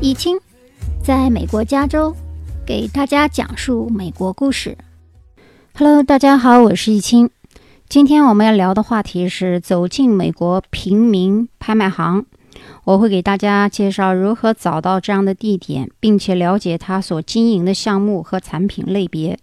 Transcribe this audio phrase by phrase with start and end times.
[0.00, 0.38] 易清，
[1.02, 2.14] 在美国加州
[2.66, 4.76] 给大家讲述美国故事。
[5.76, 7.30] Hello，大家好，我是易清。
[7.88, 12.24] 今天我们要聊的话题是走进美国平民拍卖行。
[12.84, 19.38] 我会给大家介绍如何找到这样的地点，并且了解它所经营的项目和产品类别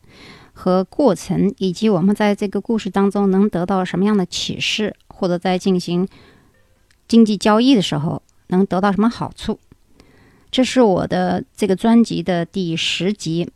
[0.54, 6.08] 和过程，以及我们在这个故事当中能得到什么样的启示，或者在进行
[7.08, 9.59] 经济交易的时候能得到什么好处。
[10.52, 13.46] 这是我的这个专辑的第十集，《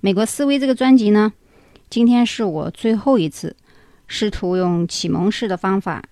[0.00, 1.32] 美国思维》这个专辑呢，
[1.88, 3.54] 今天是我最后一次
[4.08, 6.02] 试图用启蒙式的方法。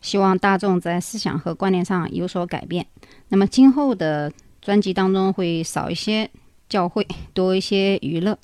[0.00, 2.86] 希望大众在思想和观念上有所改变。
[3.30, 6.30] 那么今后的专辑当中会少一些
[6.68, 8.38] 教诲，多一些娱乐。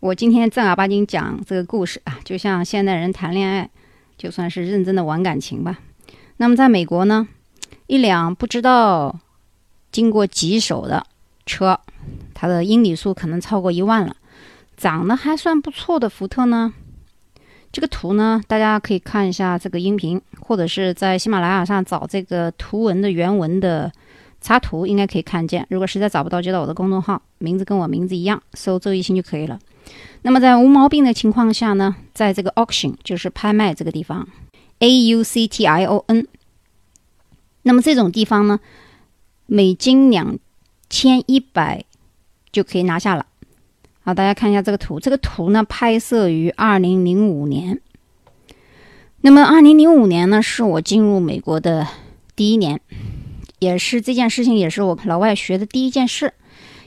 [0.00, 3.68] 我今天正儿八经讲这个故事啊，就像现代人谈恋爱，
[4.16, 5.80] 就算是认真的玩感情吧。
[6.38, 7.28] 那么在美国呢，
[7.86, 9.18] 一辆不知道
[9.92, 11.04] 经过几手的
[11.46, 11.78] 车，
[12.32, 14.16] 它的英里数可能超过一万了，
[14.76, 16.72] 长得还算不错的福特呢。
[17.70, 23.92] 这个图呢，大家可以看一下这个音频，或者是在喜马拉雅上找这个图文的原文的
[24.40, 25.66] 插图，应该可以看见。
[25.68, 29.58] 如果实在找不到，就到我的公众号，名字跟我名字一样，搜周一星就可以了。
[30.22, 34.26] 那么在无毛病的情况下呢，在这个 auction 就是拍卖这个地方
[34.78, 36.26] ，A U C T I O N。
[37.64, 38.60] 那么这种地方呢，
[39.46, 40.38] 美金两
[40.88, 41.84] 千一百
[42.52, 43.26] 就可以拿下了。
[44.02, 45.00] 好，大家看一下这个图。
[45.00, 47.80] 这个图呢，拍摄于二零零五年。
[49.22, 51.86] 那么，二零零五年呢，是我进入美国的
[52.36, 52.80] 第一年，
[53.58, 56.32] 也是这件事情，也是我老外学的第一件事。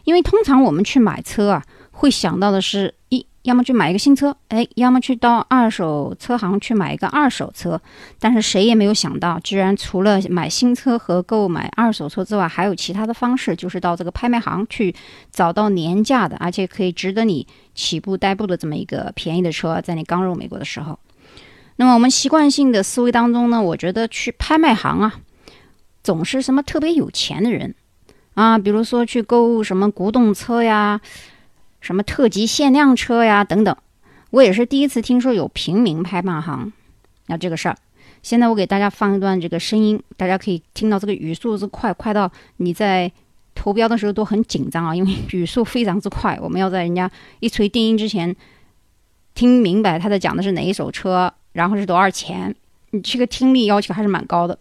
[0.05, 3.26] 因为通常我们去买车啊，会想到的是一。
[3.47, 7.79] 要么去买一个新车，哎，要么去到二手车行去买一个二手车。
[8.19, 14.93] 但是谁也没有想到，居然除了买新车和购买二手车之外，还有其他的方式，就是到这个拍卖行去
[15.31, 19.79] 找到廉价的，而且可以值得你起步代步的这么一个便宜的车。
[19.79, 20.99] 在你刚入美国的时候，
[21.77, 25.13] 那么我们习惯性的思维当中呢，我觉得去拍卖行啊，
[26.03, 27.73] 总是什么特别有钱的人
[28.33, 30.99] 啊，比如说去购物什么古董车呀。
[31.87, 33.73] 什么特级限量车呀，等等，
[34.31, 36.73] 我也是第一次听说有平民拍卖行，
[37.27, 37.77] 那这个事儿。
[38.21, 43.09] 现在我给大家放一段这个声音，大家可以听到这个语速是快，快到你在
[43.55, 46.37] 投标的时候都很紧张啊，因为 语速非常之快。
[46.41, 47.09] 我们要在人家
[47.39, 48.35] 一锤定音之前
[49.33, 52.53] 听明白他在讲的是哪一手车，然后是多少钱。
[52.91, 54.59] 你这个听力要求还是蛮高的。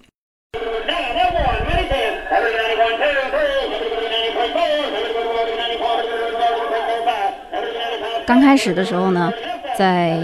[8.27, 9.33] 刚开始的时候呢，
[9.79, 10.21] 在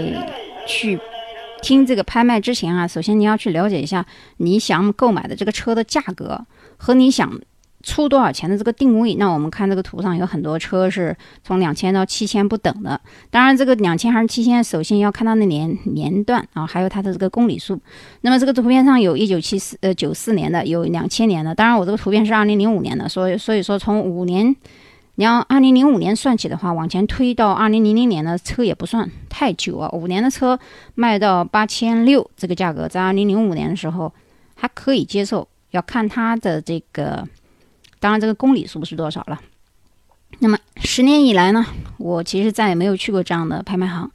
[0.67, 0.99] 去
[1.61, 4.05] 听这个拍卖之前啊，首先你要去了解一下
[4.37, 7.39] 你想购买的这个车的价格和你想
[7.81, 9.15] 出多少钱的这个定位。
[9.15, 11.15] 那我们看这个图上有很多车是
[11.45, 12.99] 从两千到七千不等的。
[13.29, 17.79] 当然，这个两千还是七千，首先要看它的年年段啊，还有它的这个公里数。
[18.19, 21.55] 那么这个图片上有一九七四呃九四年的，有两千年的。
[21.55, 24.53] 当然，我这个图片是二零零五年的，所以所以说从五年。
[25.15, 29.87] 你要二零零五年算起的话，往前推到二零零零年的车也不算太久啊。
[29.93, 30.59] 五年的车
[30.95, 34.11] 卖到八千六这个价格，在二零零五年的时候
[34.55, 37.27] 还可以接受，要看它的这个，
[37.99, 39.39] 当然这个公里数是多少了。
[40.39, 41.63] 那么十年以来呢，
[41.99, 44.09] 我其实再也没有去过这样的拍卖行，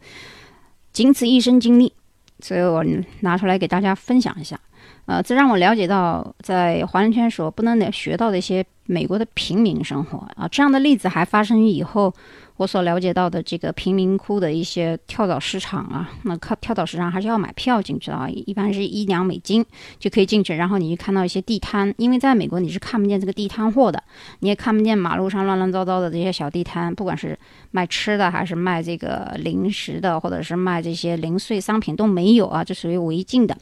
[0.93, 1.93] 仅此一生经历，
[2.41, 2.85] 所以我
[3.21, 4.59] 拿出来给大家分享一下。
[5.07, 8.65] 呃，这让我了解到在华人圈所不能学到的一些。
[8.91, 12.11] 美国的平民生活啊，这样的例子还发生于以后
[12.59, 16.11] 我所了解到的这个贫民窟的一些跳蚤市场啊。
[16.25, 19.65] 那靠跳蚤市场还是要买票进去的啊，一般是一两美金
[19.99, 20.55] 就可以进去。
[20.55, 24.03] 然后你就看到一些地摊，因为在美国你是看不见这个地摊货的，
[24.41, 27.39] 你也看不见马路上乱乱糟糟的这些小地摊，不管是
[27.71, 33.57] 卖吃的还是卖这个零食的，或者是卖这些零碎商品都没有啊，这属于违禁的。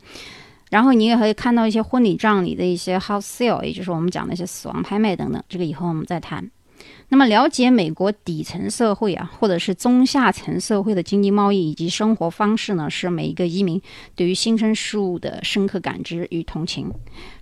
[0.70, 5.40] 然后你也可以看到一些婚礼葬礼的一些 house sale，也就是我们讲的一些死亡拍卖等等。
[5.48, 6.50] 这个以后我们再谈。
[7.08, 13.80] 那么了解美国底层社会啊，或者是中下层社会的经济贸易以及生活方式呢，是每一个移民
[14.14, 16.92] 对于新生事物的深刻感知与同情，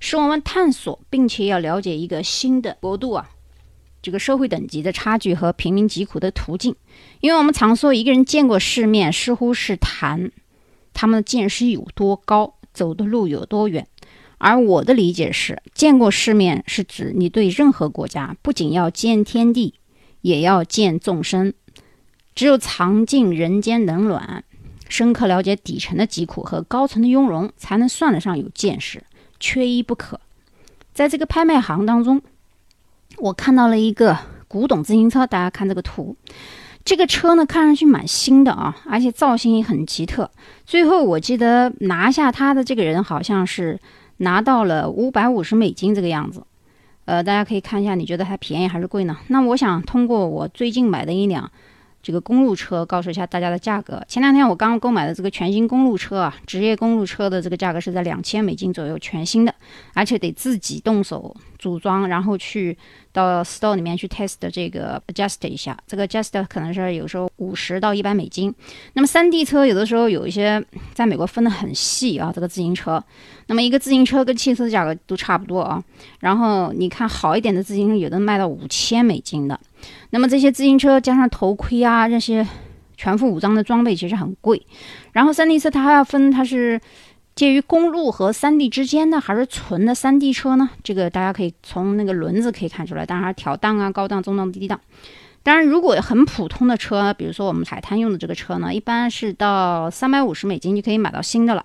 [0.00, 3.30] 是我们探索并且要了解一个新的国度啊，
[4.02, 6.76] 这个社会等级的差距和平民疾苦的途径。
[7.20, 10.30] 因为我们常说一个人见过世面，似乎是谈
[10.92, 12.54] 他们的见识有多高。
[12.74, 13.86] 走的路有多远？
[14.44, 19.72] 而我的理解是，见过世面是指你对任何国家不仅要见天地，
[20.20, 21.54] 也要见众生。
[22.34, 24.44] 只有尝尽人间冷暖，
[24.86, 29.04] 深刻了解底层的疾苦和高层的雍容，才能算得上有见识，
[29.40, 30.20] 缺一不可。
[30.92, 32.20] 在这个拍卖行当中，
[33.16, 36.14] 我看到了一个古董自行车，大家看这个图，
[36.84, 40.30] 这个车呢看上去蛮新的啊，而且造型也很奇特。
[40.66, 43.80] 最后我记得拿下它的这个人好像是
[44.18, 46.44] 拿到了五百五十美金这个样子。
[47.04, 49.16] 呃，大家可以看一下，你觉得它便宜还是贵呢？
[49.28, 51.50] 那我想通过我最近买的一辆。
[52.04, 54.00] 这个公路车，告诉一下大家的价格。
[54.06, 59.52] 前两天我刚购买的这个全新公路车啊，职业公路车的这个价格是在两千美金左右，全新的，
[59.94, 62.76] 而且得自己动手组装，然后去。
[63.14, 68.52] 到 store 里面去 test 这个 adjust 一下，这个 adjust 可能是有时候五十到一百美金。
[68.94, 70.60] 那么山地车有的时候有一些
[70.94, 73.00] 在美国分得很细啊，这个自行车，
[73.46, 75.80] 那么一个自行车跟汽车的价格都差不多啊。
[76.18, 79.60] 然后你看好一点的自行车，有的卖到五千美金的。
[80.10, 82.46] 那么这些自行车加上头盔啊这些
[82.96, 84.64] 全副武装的装备其实很贵。
[85.12, 86.80] 然后山地车它还要分它是。
[87.36, 90.70] 介于公路和山地之间呢，还是纯的山地车呢？
[90.84, 93.04] 这个大家可以从那个轮子可以看出来。
[93.04, 94.80] 当然，调档啊、高档、中档、低档。
[95.42, 101.64] 当然，如果很普通的车，比如说我们海滩用的这个车呢，一般是到三百五十美金就可以买到新的了。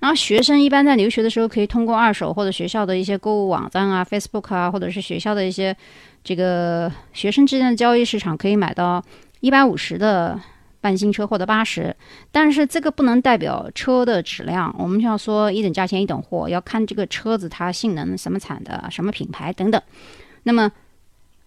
[0.00, 5.74] 然后学生一般在留学的时候，可以通过二手或者学校的一些购物网站啊、Facebook 啊，或者是学校的一些
[6.26, 9.00] 这个学生之间的交易市场，可以买到
[9.38, 10.40] 一百五十的。
[10.78, 11.96] 半新车或者八十，
[12.30, 14.72] 但是这个不能代表车的质量。
[14.78, 19.82] 我们就要说一等价钱一等货，要看这个车子它性能什么产的、什么品牌等等。
[20.44, 20.70] 那么，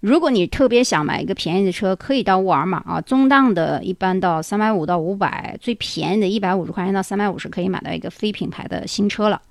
[0.02, 9.42] 如果你特别想买一个便宜的车，可以到沃尔玛啊，中档的一般到三百五到五百，最便宜的一百五十块钱到三百五十可以买到一个非品牌的新车了。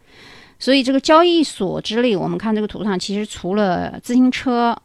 [0.59, 4.77] 所以这个交易所之类，我们看这个图上，其实除了自行车、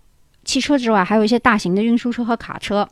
[0.43, 2.87] 汽车之外，还有一些大型的运输车和卡车。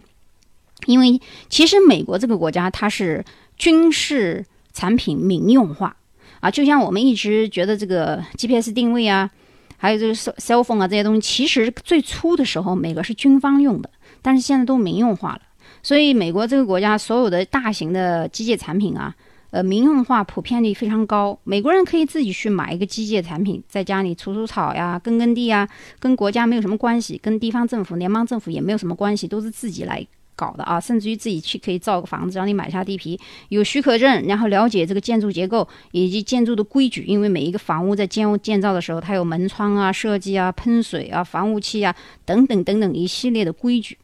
[0.88, 3.24] 因为其实美国这个国家它是
[3.56, 4.44] 军事
[4.74, 5.96] 产品民用化
[6.40, 9.30] 啊，就像我们一直觉得这个 GPS 定位啊，
[9.78, 13.92] 还有这个 cell phone 啊这些东西，其实最初的时候美国是军方用的，
[14.24, 15.42] 但是现在都民用化了。
[15.84, 19.14] 所以美国这个国家所有的大型的机械产品啊，
[19.52, 21.38] 呃，民用化普遍率非常高。
[21.44, 25.70] 美国人可以自己去买一个机械产品，在家里除除草呀、耕耕地呀，
[26.00, 30.06] 跟国家没有什么关系，跟地方政府、联邦政府也没有什么关系，都是自己来。
[30.34, 33.20] 搞的啊，甚至于自己去可以造个房子，让你买下地皮，
[33.50, 41.96] 有许可证，然后了解这个建筑结构以及建筑的规矩，因为每一个房屋在建屋建造的时候，它有门窗啊、设计啊、喷水啊、防雾器啊
[42.26, 44.00] 等等等等一系列的规矩。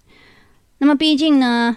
[0.78, 1.76] 那么毕竟呢，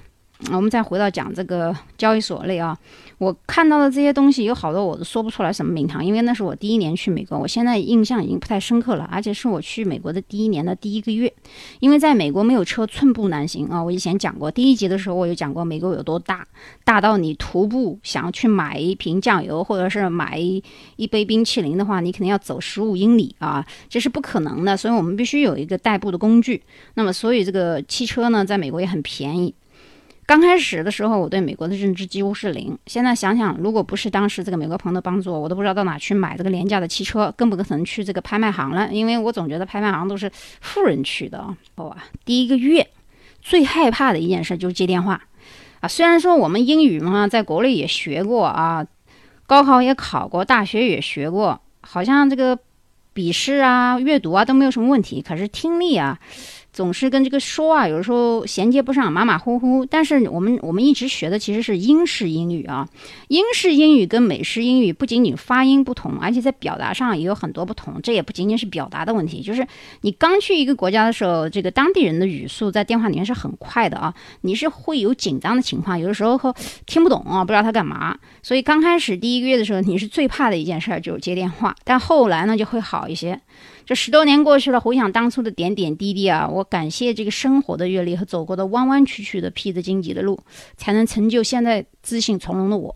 [0.52, 2.76] 我们再回到讲这个交易所类啊。
[3.18, 11.30] 我看到的这些东西有好多我都说不出来什么名堂，因为那是我第一年去美国，我现在印象已经不太深刻了，而且是我去美国的第一年的第一个月，
[11.80, 13.82] 因为在美国没有车寸步难行啊。
[13.82, 16.46] 我以前讲过，第一集的时候我有讲过美国有多大，
[16.82, 26.62] 大到你徒步想要去买一瓶酱油或者是买一杯冰淇淋的话，你肯定要走十五英里啊，这是不可能的，所以我们必须有一个代步的工具。
[26.94, 29.54] 那么，所以这个汽车呢，在美国也很便宜。
[30.30, 32.78] 刚开始的时候，我对美国的认知几乎是零。
[32.86, 38.88] 现在想想，如果不是当时这个美国朋友的帮助，我都不知道到哪去买这个廉价的汽车，更不可能去这个拍卖行了。
[38.92, 41.44] 因为我总觉得拍卖行都是富人去的。
[41.74, 42.86] 好吧，第一个月
[43.42, 45.20] 最害怕的一件事就是接电话
[45.80, 45.88] 啊。
[45.88, 48.86] 虽然说我们英语嘛，在国内也学过啊，
[49.48, 52.56] 高考也考过，大学也学过，好像这个
[53.12, 55.20] 笔试啊、阅读啊都没有什么问题。
[55.20, 56.20] 可是听力啊。
[56.72, 59.84] 总是跟这个说啊，有时候衔接不上，马马虎虎。
[59.84, 62.88] 但是我们我们一直学的其实是英式英语啊，
[63.28, 68.00] 英式英语跟美式英语不仅仅发音不同，而且在表达上也有很多不同。
[68.02, 69.66] 这也不仅仅是表达的问题，就是
[70.02, 76.54] 你刚去一个国家的时候，这个当地人的语速在电话里面是很快的啊，你是会有紧张的情况，有的时候
[76.86, 78.16] 听不懂啊，不知道他干嘛。
[78.42, 83.40] 所以刚开始第一个月的时候，你是最怕的一件事就是接电话，但后来呢就会好一些。
[83.86, 90.38] 这十多年过去了，回想当初的点点滴滴啊，我我感谢这个生活的阅历和走过的弯弯曲曲的披着荆棘的路，
[90.76, 92.94] 才能成就现在自信从容的我。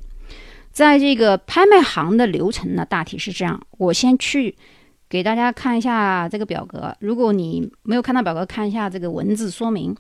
[0.71, 3.61] 在这个拍卖行的流程呢，大体是这样。
[3.78, 4.54] 我先去
[5.09, 6.94] 给大家看一下这个表格。
[7.00, 9.97] 如果你没有看到表格，看一下这个文字说明。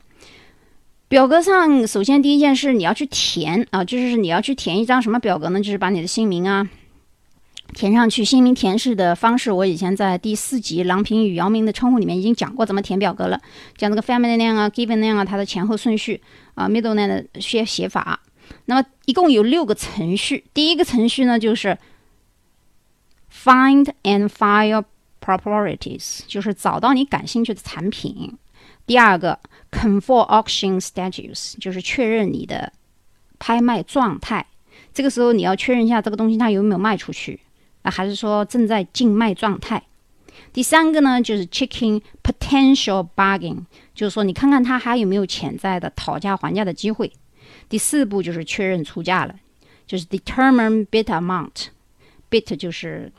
[1.08, 5.60] 表格上首先第一件事你要去填啊，就是你要去填一张什么表格呢？
[5.60, 6.68] 就是把你的姓名啊。
[7.74, 13.38] 填上去，姓名填写的方式，我以前在第四集郎平与姚明的称呼里面已经讲过怎么填表格了，
[13.76, 16.22] 讲这个 family name 啊，given name 啊，它的前后顺序
[16.54, 18.20] 啊，middle name 的写写法。
[18.66, 21.76] 那么一共有六个程序，第一个程序呢就是
[23.32, 24.84] find and file
[25.20, 28.38] properties，就是找到你感兴趣的产品。
[28.86, 29.38] 第二个
[29.70, 32.72] confirm auction status，就是确认你的
[33.38, 34.46] 拍卖状态。
[34.92, 37.40] 这个时候你要确认一下这个东西它有没有卖出去
[37.84, 39.80] 啊，还是说正在竞卖状态。
[40.52, 43.58] 第三个呢，就是 checking potential bargain，
[43.94, 47.12] 就是说你看看它还有没有潜在的讨价还价的机会。
[47.68, 49.34] 第四步就是确认出价了，
[49.86, 53.12] 就是 determine bid amount，bid 就是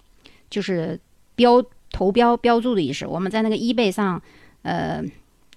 [0.50, 1.00] 就是
[1.36, 3.05] 标投标标注的意思。
[3.05, 4.22] 我们在那个 eBay 上，
[4.63, 5.03] 呃，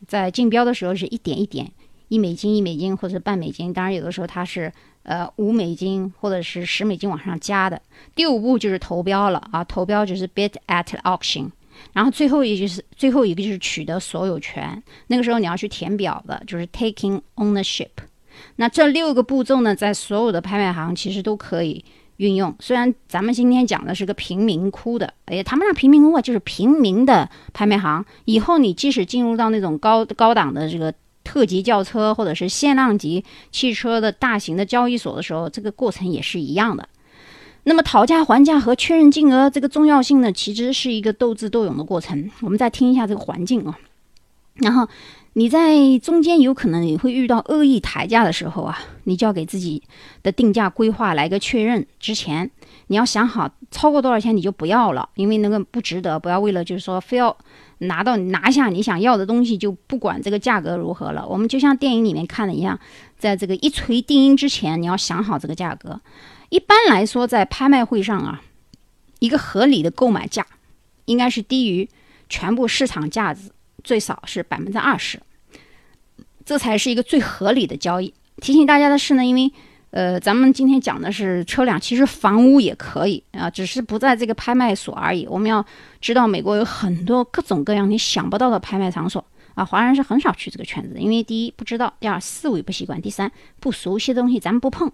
[0.06, 1.70] 在竞标的时候是一点一点，
[2.08, 4.72] 一美金一美金或者半美金，当然有的时候它是
[5.08, 7.80] 呃五美金或者是十美金往上加的。
[8.14, 11.50] 第五步就是投标了啊，投标就是 bid at auction。
[11.92, 17.88] 然后最后一就是最后一个就是取得所有权，那个时候你要去填表的，就是 taking ownership。
[18.56, 21.84] 那这六个步骤呢，在所有的拍卖行其实都可以
[22.16, 22.54] 运用。
[22.58, 28.04] 虽然咱们今天讲的是个贫民窟的，哎，谈不上贫民窟啊，就是平民的拍卖行。
[28.24, 30.92] 以后你即使进入到那种高高档的这个
[31.28, 36.88] 特级轿车或者是限量级汽车的大型的交易所的时候，这个过程也是一样的。
[37.64, 42.30] 那么讨价还价和确认金额这个重要性呢，其实是一个斗智斗勇的过程。
[42.40, 43.78] 我们再听一下这个环境啊，
[44.58, 44.88] 然后
[45.34, 49.82] 你在中间有可能你会遇到恶意抬价的时候啊，你就要给自己
[50.22, 51.86] 的定价规划来个确认。
[52.00, 52.50] 之前
[52.88, 56.18] 你要想好，超过多少钱你就不要了，因为那个不值得。
[56.18, 57.36] 不要为了就是说非要
[57.78, 61.24] 拿到拿下你想要的东西，就不管这个价格如何了。
[61.24, 62.76] 我们就像电影里面看的一样，
[63.16, 66.00] 在这个一锤定音之前，你要想好这个价格。
[66.48, 68.42] 一般来说，在拍卖会上啊，
[69.20, 70.44] 一个合理的购买价
[71.04, 71.88] 应该是低于
[72.28, 73.52] 全部市场价值，
[73.88, 75.18] 最少是百分之二十，
[76.44, 78.12] 这才是一个最合理的交易。
[78.36, 79.50] 提醒大家的是呢，因为
[79.92, 85.26] 呃，咱们今天讲的是车辆，其实房屋也可以啊，只是不在这个拍卖所而已。
[85.26, 85.64] 我们要
[86.02, 94.92] 知道，美国有很多各种各样你想不到的拍卖场所啊，华人是很少去这个圈子，因为第一不知道，第二思维不习惯，第三不熟悉的东西咱们不碰。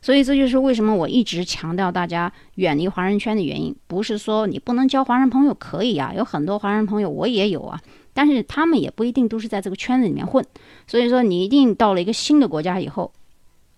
[0.00, 3.74] 所以这就是为什么我一直强调大家远离华人圈的原因。
[3.86, 7.80] 不是说你不能交华人朋友，可以啊，有很多华人朋友我也有啊，
[8.12, 10.44] 但是他们也不一定都是在这个圈子里面混。
[10.86, 13.12] 所以说你一定到了一个新的国家以后，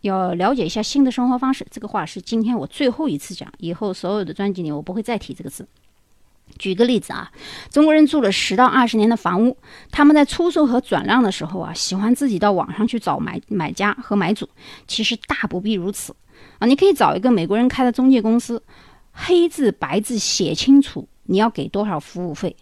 [0.02, 1.66] 要了解一下新的生活方式。
[1.70, 5.66] 这个话是今天我最后一次讲，以后所有的专辑里我不会再提这个字。
[6.58, 7.30] 举个例子啊，
[7.70, 9.56] 中国人住了十到二十年的房屋，
[9.90, 14.48] 他们在出售和转让的时候啊，喜欢自己到网上去找买买家和买主。
[14.86, 16.14] 其实大不必如此
[16.58, 18.62] 啊，你可以找一个美国人开的中介公司，
[19.12, 22.54] 黑字白字写清楚你要给多少服务费，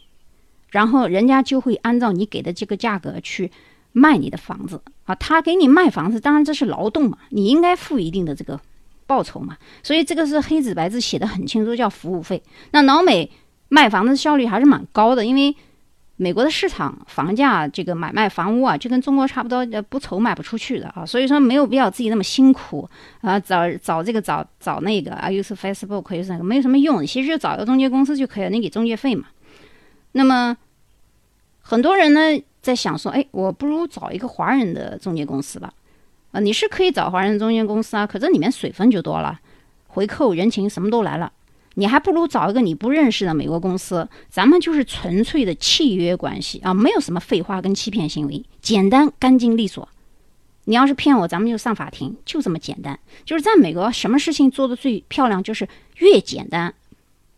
[0.71, 3.50] 然后人家就会按照你给的这个价格去
[3.92, 5.14] 卖你的房子啊。
[5.16, 8.61] 他给你卖房子，当然这是劳动嘛，你应该付一定的这个
[9.07, 9.57] 报酬嘛。
[9.83, 12.42] 所以这个是黑字白字写的很清楚，叫服务费。
[12.71, 13.30] 那老美。
[13.68, 15.54] 卖房子效率还是蛮高的，因为
[16.16, 22.88] 美国的市场房价这个买卖房屋啊，就跟中国差不多，呃，不愁卖不出去的啊，所以说没有必要自己那么辛苦
[23.20, 29.26] 啊，找找这个找找那个啊，又是 Facebook 又是那个，没有什么用，其实就找一个中介公司就可以了，你给中介费嘛。
[30.12, 30.56] 那么
[31.60, 32.20] 很多人呢
[32.60, 35.72] 在想说，哎，我不如找一个华人的中介公司吧？
[36.32, 39.38] 啊，你是可以找华人中介公司啊，可这里面水分就多了，
[39.87, 41.32] 回扣、人情什么都来了。
[41.78, 49.88] 你还不如找一个你不认识的美国公司，咱们就是纯粹的契约关系啊，没有什么废话跟欺骗行为，简单干净利索。
[50.64, 52.99] 你要是骗我，咱们就上法庭，就这么简单。
[53.25, 55.68] 就是在美国，什么事情做的最漂亮，就是
[55.99, 56.75] 越简单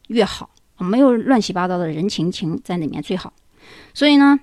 [0.06, 3.34] 越好，没有乱七八糟的人情情在里面最好。
[3.92, 4.40] 所以呢，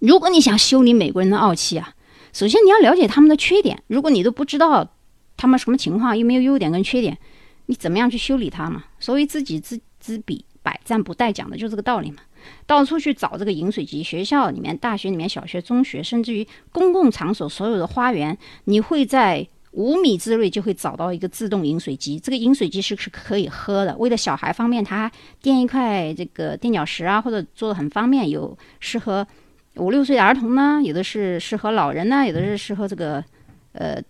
[0.00, 1.94] 如果你想修理美国人的傲气啊，
[2.34, 3.82] 首先你要了解他们的缺点。
[3.86, 4.90] 如果你都不知道
[5.38, 7.16] 他们什么情况，又没有优点跟缺点。
[7.66, 8.84] 你怎么样去修理它嘛？
[8.98, 12.18] 所谓知己知知彼，百战不殆，讲的就是这个道理嘛。
[12.66, 22.18] 到处去找这个饮水机，学校里面、大学里面、小学、中学，甚至于公共场所所有的花园，你会在五米之内就会找到一个自动饮水机。
[22.18, 23.96] 这个饮水机是是可以喝的。
[23.96, 28.28] 为了小孩方便，它垫一块这个垫脚石啊，或者做的很方便。
[28.28, 29.26] 有适合
[29.76, 33.24] 五六岁的儿童呢，有的是适合老人呢，有的是适合这个
[33.72, 34.02] 呃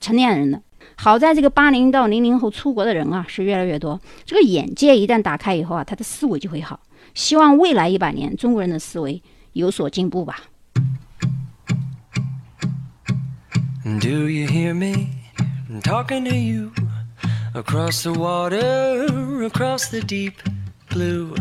[0.00, 0.62] 成年人的。
[0.96, 6.80] 好在这个八零到零零后出国的人啊是越来越多，这个眼界一旦打开以后啊，他的思维就会好。
[7.14, 9.22] 希望未来一百年中国人的思维
[9.52, 10.42] 有所进步吧。
[13.82, 15.08] Do you hear me
[15.82, 16.70] talking to you
[17.54, 19.06] across the water,
[19.44, 20.34] across the deep
[20.90, 21.34] blue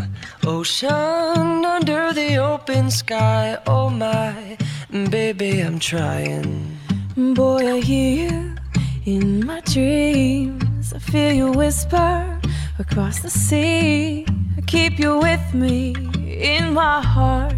[0.45, 3.57] ocean, under the open sky?
[3.65, 4.57] Oh my
[4.89, 6.77] baby, I'm trying.
[7.15, 8.58] Boy, I hear you.
[9.04, 12.40] In my dreams, I feel you whisper
[12.78, 14.24] across the sea.
[14.56, 15.94] I keep you with me
[16.26, 17.54] in my heart.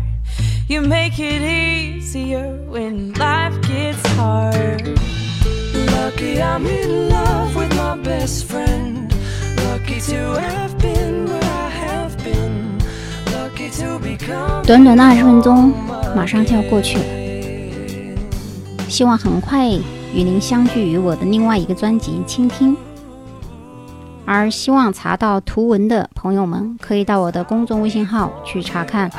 [0.69, 4.99] You make it easier when life gets hard.
[5.75, 9.13] Look Lucky I'm in love with my best friend.
[9.69, 12.79] Lucky to have been where I have been.
[13.35, 14.65] Lucky to become.
[14.65, 15.75] 短短的二十分钟，
[16.15, 17.05] 马上就要过去了。
[18.89, 19.69] 希望很快
[20.14, 22.74] 与您相聚于我的另外一个专辑《倾听》。
[24.26, 29.12] 而希望查到图文的朋友们，可以到我的公众微信号去查看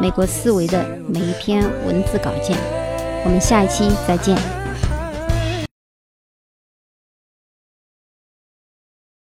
[0.00, 2.56] 美国思维的每一篇文字稿件。
[3.24, 4.59] 我们下一期再见。